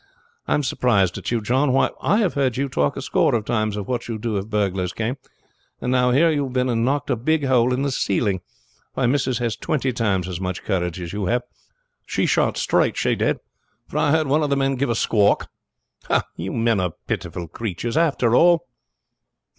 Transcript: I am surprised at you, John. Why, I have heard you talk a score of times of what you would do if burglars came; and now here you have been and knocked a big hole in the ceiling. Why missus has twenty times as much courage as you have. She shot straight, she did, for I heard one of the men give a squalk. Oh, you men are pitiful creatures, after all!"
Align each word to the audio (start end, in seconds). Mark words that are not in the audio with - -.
I 0.47 0.55
am 0.55 0.63
surprised 0.63 1.19
at 1.19 1.29
you, 1.29 1.41
John. 1.41 1.73
Why, 1.73 1.91
I 2.01 2.17
have 2.17 2.33
heard 2.33 2.57
you 2.57 2.67
talk 2.67 2.97
a 2.97 3.03
score 3.03 3.35
of 3.35 3.45
times 3.45 3.77
of 3.77 3.87
what 3.87 4.07
you 4.07 4.15
would 4.15 4.23
do 4.23 4.35
if 4.35 4.47
burglars 4.47 4.93
came; 4.93 5.17
and 5.79 5.91
now 5.91 6.09
here 6.09 6.31
you 6.31 6.45
have 6.45 6.53
been 6.53 6.69
and 6.69 6.83
knocked 6.83 7.11
a 7.11 7.15
big 7.15 7.45
hole 7.45 7.71
in 7.71 7.83
the 7.83 7.91
ceiling. 7.91 8.41
Why 8.95 9.05
missus 9.05 9.37
has 9.37 9.55
twenty 9.55 9.93
times 9.93 10.27
as 10.27 10.41
much 10.41 10.63
courage 10.63 10.99
as 10.99 11.13
you 11.13 11.27
have. 11.27 11.43
She 12.07 12.25
shot 12.25 12.57
straight, 12.57 12.97
she 12.97 13.15
did, 13.15 13.37
for 13.87 13.99
I 13.99 14.09
heard 14.09 14.25
one 14.25 14.41
of 14.41 14.49
the 14.49 14.57
men 14.57 14.73
give 14.75 14.89
a 14.89 14.95
squalk. 14.95 15.49
Oh, 16.09 16.23
you 16.35 16.51
men 16.51 16.79
are 16.79 16.93
pitiful 17.05 17.47
creatures, 17.47 17.95
after 17.95 18.33
all!" 18.35 18.65